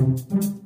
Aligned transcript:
thank 0.00 0.44
you 0.44 0.59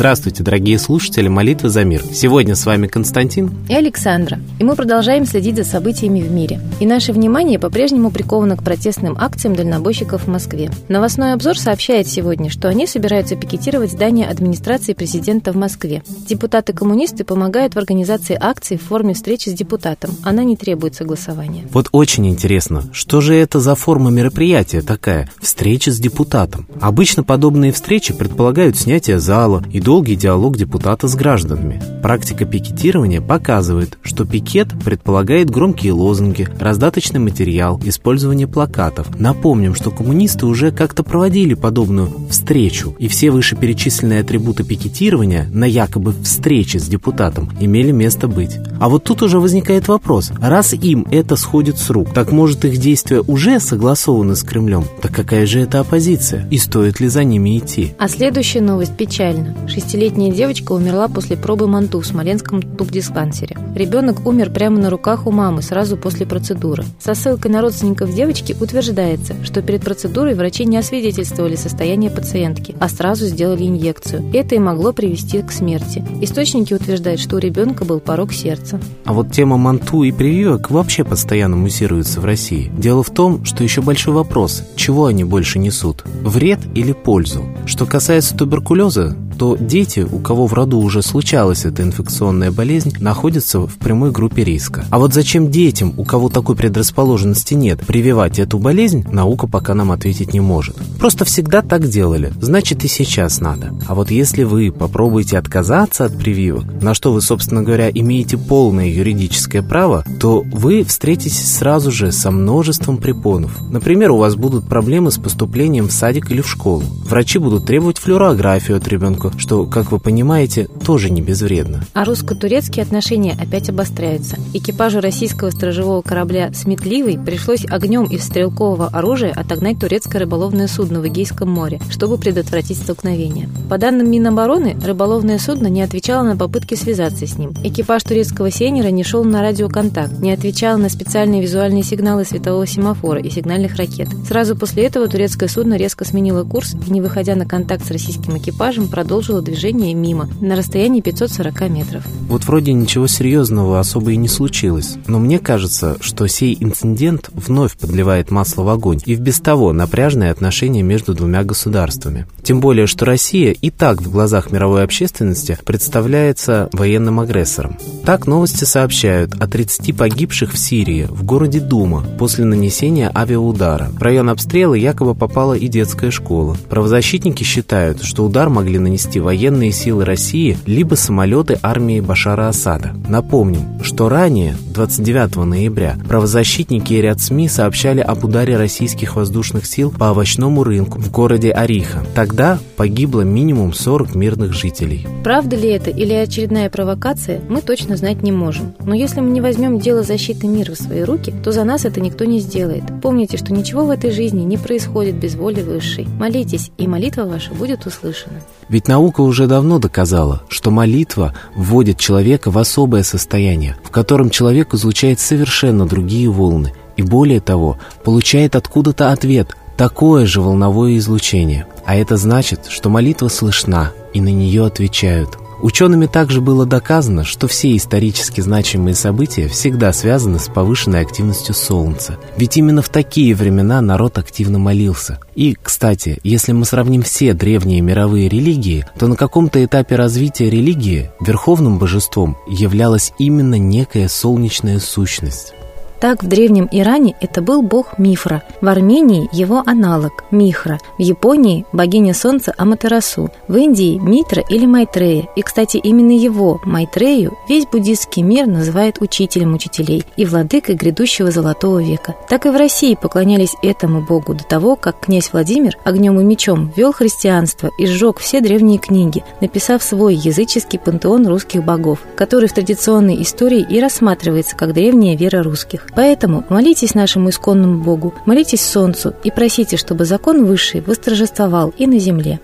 Здравствуйте, 0.00 0.42
дорогие 0.42 0.78
слушатели 0.78 1.28
«Молитвы 1.28 1.68
за 1.68 1.84
мир». 1.84 2.02
Сегодня 2.10 2.54
с 2.54 2.64
вами 2.64 2.86
Константин 2.86 3.50
и 3.68 3.74
Александра. 3.74 4.40
И 4.58 4.64
мы 4.64 4.74
продолжаем 4.74 5.26
следить 5.26 5.56
за 5.56 5.64
событиями 5.64 6.22
в 6.22 6.32
мире. 6.32 6.58
И 6.80 6.86
наше 6.86 7.12
внимание 7.12 7.58
по-прежнему 7.58 8.10
приковано 8.10 8.56
к 8.56 8.62
протестным 8.62 9.14
акциям 9.20 9.54
дальнобойщиков 9.54 10.24
в 10.24 10.26
Москве. 10.26 10.70
Новостной 10.88 11.34
обзор 11.34 11.58
сообщает 11.58 12.08
сегодня, 12.08 12.48
что 12.48 12.68
они 12.70 12.86
собираются 12.86 13.36
пикетировать 13.36 13.92
здание 13.92 14.26
администрации 14.26 14.94
президента 14.94 15.52
в 15.52 15.56
Москве. 15.56 16.02
Депутаты-коммунисты 16.26 17.24
помогают 17.24 17.74
в 17.74 17.76
организации 17.76 18.38
акции 18.40 18.78
в 18.78 18.82
форме 18.82 19.12
встречи 19.12 19.50
с 19.50 19.52
депутатом. 19.52 20.12
Она 20.22 20.44
не 20.44 20.56
требует 20.56 20.94
согласования. 20.94 21.68
Вот 21.74 21.90
очень 21.92 22.26
интересно, 22.26 22.84
что 22.94 23.20
же 23.20 23.34
это 23.34 23.60
за 23.60 23.74
форма 23.74 24.08
мероприятия 24.10 24.80
такая? 24.80 25.28
Встреча 25.42 25.92
с 25.92 25.98
депутатом. 25.98 26.66
Обычно 26.80 27.22
подобные 27.22 27.70
встречи 27.70 28.14
предполагают 28.14 28.78
снятие 28.78 29.20
зала 29.20 29.62
и 29.70 29.89
долгий 29.90 30.14
диалог 30.14 30.56
депутата 30.56 31.08
с 31.08 31.16
гражданами. 31.16 31.82
Практика 32.00 32.44
пикетирования 32.44 33.20
показывает, 33.20 33.98
что 34.02 34.24
пикет 34.24 34.68
предполагает 34.84 35.50
громкие 35.50 35.94
лозунги, 35.94 36.46
раздаточный 36.60 37.18
материал, 37.18 37.80
использование 37.82 38.46
плакатов. 38.46 39.08
Напомним, 39.18 39.74
что 39.74 39.90
коммунисты 39.90 40.46
уже 40.46 40.70
как-то 40.70 41.02
проводили 41.02 41.54
подобную 41.54 42.08
встречу, 42.30 42.94
и 43.00 43.08
все 43.08 43.32
вышеперечисленные 43.32 44.20
атрибуты 44.20 44.62
пикетирования 44.62 45.50
на 45.52 45.64
якобы 45.64 46.12
встрече 46.22 46.78
с 46.78 46.86
депутатом 46.86 47.50
имели 47.58 47.90
место 47.90 48.28
быть. 48.28 48.58
А 48.78 48.88
вот 48.88 49.02
тут 49.02 49.22
уже 49.22 49.40
возникает 49.40 49.88
вопрос, 49.88 50.30
раз 50.40 50.72
им 50.72 51.04
это 51.10 51.34
сходит 51.34 51.78
с 51.78 51.90
рук, 51.90 52.14
так 52.14 52.30
может 52.30 52.64
их 52.64 52.76
действия 52.76 53.22
уже 53.22 53.58
согласованы 53.58 54.36
с 54.36 54.44
Кремлем? 54.44 54.84
Так 55.02 55.12
какая 55.12 55.46
же 55.46 55.58
это 55.58 55.80
оппозиция? 55.80 56.46
И 56.48 56.58
стоит 56.58 57.00
ли 57.00 57.08
за 57.08 57.24
ними 57.24 57.58
идти? 57.58 57.94
А 57.98 58.08
следующая 58.08 58.60
новость 58.60 58.96
печальна. 58.96 59.56
Шестилетняя 59.80 60.30
девочка 60.30 60.72
умерла 60.72 61.08
после 61.08 61.38
пробы 61.38 61.66
манту 61.66 62.00
в 62.00 62.06
Смоленском 62.06 62.60
тубдиспансере. 62.60 63.56
Ребенок 63.74 64.26
умер 64.26 64.50
прямо 64.50 64.78
на 64.78 64.90
руках 64.90 65.26
у 65.26 65.32
мамы 65.32 65.62
сразу 65.62 65.96
после 65.96 66.26
процедуры. 66.26 66.84
Со 66.98 67.14
ссылкой 67.14 67.50
на 67.50 67.62
родственников 67.62 68.14
девочки 68.14 68.54
утверждается, 68.60 69.34
что 69.42 69.62
перед 69.62 69.82
процедурой 69.82 70.34
врачи 70.34 70.66
не 70.66 70.76
освидетельствовали 70.76 71.56
состояние 71.56 72.10
пациентки, 72.10 72.76
а 72.78 72.90
сразу 72.90 73.24
сделали 73.26 73.66
инъекцию. 73.66 74.22
Это 74.34 74.54
и 74.54 74.58
могло 74.58 74.92
привести 74.92 75.40
к 75.40 75.50
смерти. 75.50 76.04
Источники 76.20 76.74
утверждают, 76.74 77.18
что 77.18 77.36
у 77.36 77.38
ребенка 77.38 77.86
был 77.86 78.00
порог 78.00 78.34
сердца. 78.34 78.78
А 79.06 79.14
вот 79.14 79.32
тема 79.32 79.56
манту 79.56 80.02
и 80.02 80.12
прививок 80.12 80.70
вообще 80.70 81.04
постоянно 81.04 81.56
муссируется 81.56 82.20
в 82.20 82.26
России. 82.26 82.70
Дело 82.76 83.02
в 83.02 83.08
том, 83.08 83.46
что 83.46 83.64
еще 83.64 83.80
большой 83.80 84.12
вопрос, 84.12 84.62
чего 84.76 85.06
они 85.06 85.24
больше 85.24 85.58
несут? 85.58 86.04
Вред 86.22 86.60
или 86.74 86.92
пользу? 86.92 87.42
Что 87.64 87.86
касается 87.86 88.36
туберкулеза, 88.36 89.16
то 89.40 89.56
дети, 89.58 90.00
у 90.00 90.18
кого 90.18 90.46
в 90.46 90.52
роду 90.52 90.80
уже 90.80 91.00
случалась 91.00 91.64
эта 91.64 91.82
инфекционная 91.82 92.52
болезнь, 92.52 92.92
находятся 93.00 93.60
в 93.60 93.78
прямой 93.78 94.10
группе 94.10 94.44
риска. 94.44 94.84
А 94.90 94.98
вот 94.98 95.14
зачем 95.14 95.50
детям, 95.50 95.94
у 95.96 96.04
кого 96.04 96.28
такой 96.28 96.56
предрасположенности 96.56 97.54
нет, 97.54 97.80
прививать 97.86 98.38
эту 98.38 98.58
болезнь, 98.58 99.02
наука 99.10 99.46
пока 99.46 99.72
нам 99.72 99.92
ответить 99.92 100.34
не 100.34 100.40
может. 100.40 100.76
Просто 100.98 101.24
всегда 101.24 101.62
так 101.62 101.88
делали, 101.88 102.34
значит 102.38 102.84
и 102.84 102.88
сейчас 102.88 103.40
надо. 103.40 103.72
А 103.88 103.94
вот 103.94 104.10
если 104.10 104.42
вы 104.42 104.70
попробуете 104.70 105.38
отказаться 105.38 106.04
от 106.04 106.18
прививок, 106.18 106.64
на 106.82 106.92
что 106.92 107.10
вы, 107.10 107.22
собственно 107.22 107.62
говоря, 107.62 107.88
имеете 107.88 108.36
полное 108.36 108.88
юридическое 108.88 109.62
право, 109.62 110.04
то 110.20 110.44
вы 110.52 110.84
встретитесь 110.84 111.50
сразу 111.50 111.90
же 111.90 112.12
со 112.12 112.30
множеством 112.30 112.98
препонов. 112.98 113.58
Например, 113.70 114.10
у 114.10 114.18
вас 114.18 114.34
будут 114.34 114.68
проблемы 114.68 115.10
с 115.10 115.16
поступлением 115.16 115.88
в 115.88 115.92
садик 115.92 116.30
или 116.30 116.42
в 116.42 116.50
школу. 116.50 116.82
Врачи 117.06 117.38
будут 117.38 117.64
требовать 117.64 117.96
флюорографию 117.96 118.76
от 118.76 118.86
ребенка, 118.86 119.29
что, 119.36 119.64
как 119.64 119.92
вы 119.92 119.98
понимаете, 119.98 120.68
тоже 120.84 121.10
не 121.10 121.22
безвредно. 121.22 121.82
А 121.94 122.04
русско-турецкие 122.04 122.82
отношения 122.82 123.36
опять 123.40 123.68
обостряются. 123.68 124.36
Экипажу 124.52 125.00
российского 125.00 125.50
сторожевого 125.50 126.02
корабля 126.02 126.52
«Сметливый» 126.52 127.18
пришлось 127.18 127.64
огнем 127.64 128.04
из 128.04 128.24
стрелкового 128.24 128.88
оружия 128.88 129.32
отогнать 129.32 129.78
турецкое 129.78 130.20
рыболовное 130.20 130.68
судно 130.68 131.00
в 131.00 131.08
Эгейском 131.08 131.50
море, 131.50 131.80
чтобы 131.90 132.18
предотвратить 132.18 132.78
столкновение. 132.78 133.48
По 133.68 133.78
данным 133.78 134.10
Минобороны, 134.10 134.76
рыболовное 134.84 135.38
судно 135.38 135.68
не 135.68 135.82
отвечало 135.82 136.24
на 136.24 136.36
попытки 136.36 136.74
связаться 136.74 137.26
с 137.26 137.38
ним. 137.38 137.52
Экипаж 137.62 138.02
турецкого 138.02 138.50
сейнера 138.50 138.88
не 138.88 139.04
шел 139.04 139.24
на 139.24 139.40
радиоконтакт, 139.40 140.18
не 140.18 140.32
отвечал 140.32 140.78
на 140.78 140.88
специальные 140.88 141.42
визуальные 141.42 141.82
сигналы 141.82 142.24
светового 142.24 142.66
семафора 142.66 143.20
и 143.20 143.30
сигнальных 143.30 143.76
ракет. 143.76 144.08
Сразу 144.28 144.56
после 144.56 144.84
этого 144.84 145.08
турецкое 145.08 145.48
судно 145.48 145.74
резко 145.74 146.04
сменило 146.04 146.44
курс 146.44 146.74
и, 146.86 146.90
не 146.90 147.00
выходя 147.00 147.36
на 147.36 147.46
контакт 147.46 147.86
с 147.86 147.90
российским 147.90 148.36
экипажем, 148.36 148.88
продолжило 148.88 149.19
продолжила 149.20 149.42
движение 149.42 149.92
мимо, 149.92 150.30
на 150.40 150.56
расстоянии 150.56 151.02
540 151.02 151.68
метров. 151.68 152.04
Вот 152.26 152.44
вроде 152.44 152.72
ничего 152.72 153.06
серьезного 153.06 153.78
особо 153.78 154.12
и 154.12 154.16
не 154.16 154.28
случилось, 154.28 154.96
но 155.06 155.18
мне 155.18 155.38
кажется, 155.38 155.98
что 156.00 156.26
сей 156.26 156.56
инцидент 156.58 157.28
вновь 157.34 157.76
подливает 157.76 158.30
масло 158.30 158.62
в 158.62 158.70
огонь 158.70 159.00
и 159.04 159.14
в 159.14 159.20
без 159.20 159.38
того 159.38 159.74
напряжные 159.74 160.30
отношения 160.30 160.82
между 160.82 161.12
двумя 161.12 161.44
государствами. 161.44 162.26
Тем 162.50 162.58
более, 162.60 162.88
что 162.88 163.04
Россия 163.04 163.52
и 163.52 163.70
так 163.70 164.02
в 164.02 164.10
глазах 164.10 164.50
мировой 164.50 164.82
общественности 164.82 165.56
представляется 165.64 166.68
военным 166.72 167.20
агрессором. 167.20 167.78
Так 168.04 168.26
новости 168.26 168.64
сообщают 168.64 169.40
о 169.40 169.46
30 169.46 169.96
погибших 169.96 170.54
в 170.54 170.58
Сирии, 170.58 171.06
в 171.08 171.22
городе 171.22 171.60
Дума, 171.60 172.04
после 172.18 172.44
нанесения 172.44 173.08
авиаудара. 173.14 173.90
В 173.92 174.02
район 174.02 174.30
обстрела 174.30 174.74
якобы 174.74 175.14
попала 175.14 175.54
и 175.54 175.68
детская 175.68 176.10
школа. 176.10 176.56
Правозащитники 176.68 177.44
считают, 177.44 178.02
что 178.02 178.24
удар 178.24 178.50
могли 178.50 178.80
нанести 178.80 179.20
военные 179.20 179.70
силы 179.70 180.04
России 180.04 180.58
либо 180.66 180.96
самолеты 180.96 181.56
армии 181.62 182.00
Башара 182.00 182.48
Асада. 182.48 182.96
Напомним, 183.08 183.80
что 183.84 184.08
ранее, 184.08 184.56
29 184.74 185.36
ноября, 185.44 185.96
правозащитники 186.08 186.94
и 186.94 187.00
ряд 187.00 187.20
СМИ 187.20 187.48
сообщали 187.48 188.00
об 188.00 188.24
ударе 188.24 188.56
российских 188.56 189.14
воздушных 189.14 189.66
сил 189.66 189.92
по 189.96 190.10
овощному 190.10 190.64
рынку 190.64 190.98
в 190.98 191.12
городе 191.12 191.52
Ариха. 191.52 192.04
Тогда 192.12 192.39
погибло 192.76 193.22
минимум 193.22 193.72
40 193.72 194.14
мирных 194.14 194.52
жителей. 194.52 195.06
Правда 195.24 195.56
ли 195.56 195.68
это 195.68 195.90
или 195.90 196.12
очередная 196.12 196.70
провокация, 196.70 197.40
мы 197.48 197.60
точно 197.60 197.96
знать 197.96 198.22
не 198.22 198.32
можем. 198.32 198.74
Но 198.80 198.94
если 198.94 199.20
мы 199.20 199.30
не 199.30 199.40
возьмем 199.40 199.78
дело 199.78 200.02
защиты 200.02 200.46
мира 200.46 200.72
в 200.72 200.78
свои 200.78 201.02
руки, 201.02 201.32
то 201.44 201.52
за 201.52 201.64
нас 201.64 201.84
это 201.84 202.00
никто 202.00 202.24
не 202.24 202.40
сделает. 202.40 202.84
Помните, 203.02 203.36
что 203.36 203.52
ничего 203.52 203.84
в 203.84 203.90
этой 203.90 204.10
жизни 204.10 204.42
не 204.42 204.56
происходит 204.56 205.16
без 205.16 205.34
воли 205.34 205.62
высшей. 205.62 206.06
Молитесь, 206.18 206.70
и 206.78 206.86
молитва 206.86 207.24
ваша 207.24 207.52
будет 207.54 207.86
услышана. 207.86 208.40
Ведь 208.68 208.88
наука 208.88 209.20
уже 209.20 209.46
давно 209.46 209.78
доказала, 209.78 210.42
что 210.48 210.70
молитва 210.70 211.34
вводит 211.54 211.98
человека 211.98 212.50
в 212.50 212.58
особое 212.58 213.02
состояние, 213.02 213.76
в 213.82 213.90
котором 213.90 214.30
человек 214.30 214.74
излучает 214.74 215.20
совершенно 215.20 215.86
другие 215.86 216.30
волны, 216.30 216.72
и 216.96 217.02
более 217.02 217.40
того, 217.40 217.78
получает 218.04 218.56
откуда-то 218.56 219.12
ответ, 219.12 219.56
такое 219.76 220.26
же 220.26 220.40
волновое 220.40 220.98
излучение. 220.98 221.66
А 221.90 221.96
это 221.96 222.16
значит, 222.16 222.66
что 222.68 222.88
молитва 222.88 223.26
слышна, 223.26 223.90
и 224.14 224.20
на 224.20 224.28
нее 224.28 224.64
отвечают. 224.64 225.30
Учеными 225.60 226.06
также 226.06 226.40
было 226.40 226.64
доказано, 226.64 227.24
что 227.24 227.48
все 227.48 227.76
исторически 227.76 228.40
значимые 228.40 228.94
события 228.94 229.48
всегда 229.48 229.92
связаны 229.92 230.38
с 230.38 230.46
повышенной 230.46 231.00
активностью 231.00 231.52
Солнца. 231.52 232.16
Ведь 232.36 232.56
именно 232.56 232.80
в 232.80 232.88
такие 232.90 233.34
времена 233.34 233.80
народ 233.80 234.18
активно 234.18 234.60
молился. 234.60 235.18
И, 235.34 235.56
кстати, 235.60 236.20
если 236.22 236.52
мы 236.52 236.64
сравним 236.64 237.02
все 237.02 237.34
древние 237.34 237.80
мировые 237.80 238.28
религии, 238.28 238.86
то 238.96 239.08
на 239.08 239.16
каком-то 239.16 239.64
этапе 239.64 239.96
развития 239.96 240.48
религии 240.48 241.10
верховным 241.18 241.80
божеством 241.80 242.36
являлась 242.46 243.12
именно 243.18 243.56
некая 243.56 244.06
солнечная 244.06 244.78
сущность. 244.78 245.54
Так 246.00 246.22
в 246.22 246.26
Древнем 246.26 246.66
Иране 246.72 247.14
это 247.20 247.42
был 247.42 247.60
бог 247.60 247.98
Мифра, 247.98 248.42
в 248.62 248.68
Армении 248.68 249.28
его 249.32 249.62
аналог 249.66 250.24
Михра, 250.30 250.78
в 250.96 251.02
Японии 251.02 251.66
богиня 251.72 252.14
солнца 252.14 252.54
Аматерасу, 252.56 253.28
в 253.48 253.56
Индии 253.56 253.98
Митра 253.98 254.42
или 254.48 254.64
Майтрея. 254.64 255.28
И, 255.36 255.42
кстати, 255.42 255.76
именно 255.76 256.12
его, 256.12 256.58
Майтрею, 256.64 257.36
весь 257.50 257.66
буддийский 257.66 258.22
мир 258.22 258.46
называет 258.46 259.02
учителем 259.02 259.52
учителей 259.52 260.04
и 260.16 260.24
владыкой 260.24 260.74
грядущего 260.74 261.30
золотого 261.30 261.82
века. 261.82 262.16
Так 262.30 262.46
и 262.46 262.48
в 262.48 262.56
России 262.56 262.94
поклонялись 262.94 263.54
этому 263.62 264.00
богу 264.00 264.32
до 264.32 264.44
того, 264.44 264.76
как 264.76 265.00
князь 265.00 265.30
Владимир 265.34 265.76
огнем 265.84 266.18
и 266.18 266.24
мечом 266.24 266.72
вел 266.76 266.94
христианство 266.94 267.70
и 267.78 267.86
сжег 267.86 268.20
все 268.20 268.40
древние 268.40 268.78
книги, 268.78 269.22
написав 269.42 269.82
свой 269.82 270.14
языческий 270.14 270.78
пантеон 270.78 271.26
русских 271.26 271.62
богов, 271.62 271.98
который 272.16 272.48
в 272.48 272.54
традиционной 272.54 273.20
истории 273.22 273.66
и 273.68 273.80
рассматривается 273.82 274.56
как 274.56 274.72
древняя 274.72 275.14
вера 275.14 275.42
русских. 275.42 275.88
Поэтому 275.94 276.44
молитесь 276.48 276.94
нашему 276.94 277.30
исконному 277.30 277.82
Богу, 277.82 278.14
молитесь 278.26 278.64
Солнцу 278.64 279.14
и 279.24 279.30
просите, 279.30 279.76
чтобы 279.76 280.04
закон 280.04 280.44
высший 280.44 280.80
восторжествовал 280.80 281.72
и 281.76 281.86
на 281.86 281.98
земле. 281.98 282.40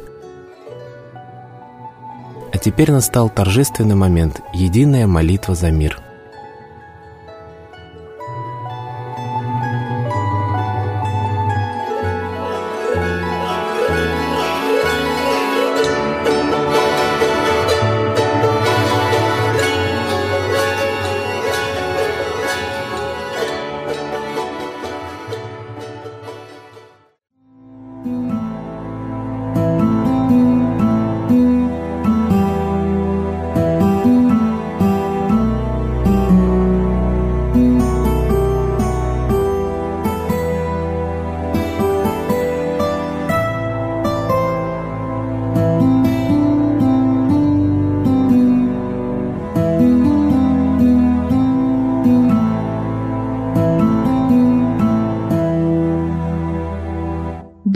Теперь 2.62 2.90
настал 2.90 3.28
торжественный 3.28 3.94
момент– 3.94 4.40
единая 4.52 5.06
молитва 5.06 5.54
за 5.54 5.70
мир– 5.70 6.00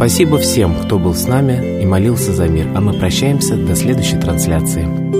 Спасибо 0.00 0.38
всем, 0.38 0.76
кто 0.76 0.98
был 0.98 1.14
с 1.14 1.26
нами 1.26 1.82
и 1.82 1.84
молился 1.84 2.32
за 2.32 2.48
мир, 2.48 2.68
а 2.74 2.80
мы 2.80 2.94
прощаемся 2.94 3.54
до 3.54 3.76
следующей 3.76 4.16
трансляции. 4.16 5.19